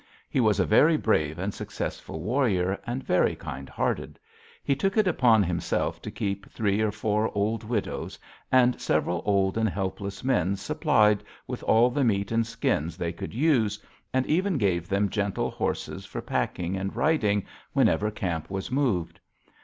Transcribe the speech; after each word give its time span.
He 0.31 0.39
was 0.39 0.59
a 0.59 0.65
very 0.65 0.97
brave 0.97 1.37
and 1.37 1.53
successful 1.53 2.21
warrior, 2.21 2.81
and 2.87 3.03
very 3.03 3.35
kind 3.35 3.69
hearted: 3.69 4.17
he 4.63 4.75
took 4.75 4.97
it 4.97 5.07
upon 5.07 5.43
himself 5.43 6.01
to 6.01 6.09
keep 6.09 6.49
three 6.49 6.81
or 6.81 6.91
four 6.91 7.29
old 7.37 7.63
widows 7.63 8.17
and 8.51 8.81
several 8.81 9.21
old 9.25 9.59
and 9.59 9.69
helpless 9.69 10.23
men 10.23 10.55
supplied 10.55 11.23
with 11.45 11.61
all 11.61 11.91
the 11.91 12.03
meat 12.03 12.31
and 12.31 12.47
skins 12.47 12.97
they 12.97 13.13
could 13.13 13.35
use, 13.35 13.79
and 14.11 14.25
even 14.25 14.57
gave 14.57 14.89
them 14.89 15.07
gentle 15.07 15.51
horses 15.51 16.03
for 16.03 16.19
packing 16.19 16.75
and 16.75 16.95
riding 16.95 17.45
whenever 17.73 18.09
camp 18.09 18.49
was 18.49 18.71
moved. 18.71 19.19